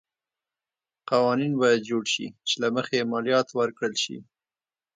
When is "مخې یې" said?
2.75-3.07